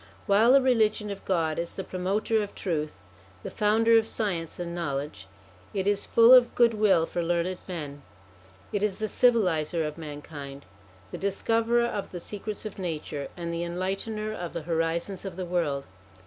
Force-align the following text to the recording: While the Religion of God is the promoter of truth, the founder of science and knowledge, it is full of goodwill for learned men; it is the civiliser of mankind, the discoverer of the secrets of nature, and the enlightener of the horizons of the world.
While 0.25 0.53
the 0.53 0.63
Religion 0.63 1.11
of 1.11 1.23
God 1.25 1.59
is 1.59 1.75
the 1.75 1.83
promoter 1.83 2.41
of 2.41 2.55
truth, 2.55 3.03
the 3.43 3.51
founder 3.51 3.99
of 3.99 4.07
science 4.07 4.57
and 4.59 4.73
knowledge, 4.73 5.27
it 5.75 5.85
is 5.85 6.07
full 6.07 6.33
of 6.33 6.55
goodwill 6.55 7.05
for 7.05 7.21
learned 7.21 7.59
men; 7.67 8.01
it 8.73 8.81
is 8.81 8.97
the 8.97 9.05
civiliser 9.07 9.85
of 9.87 9.99
mankind, 9.99 10.65
the 11.11 11.19
discoverer 11.19 11.85
of 11.85 12.09
the 12.11 12.19
secrets 12.19 12.65
of 12.65 12.79
nature, 12.79 13.27
and 13.37 13.53
the 13.53 13.63
enlightener 13.63 14.33
of 14.33 14.53
the 14.53 14.63
horizons 14.63 15.23
of 15.23 15.35
the 15.35 15.45
world. 15.45 15.85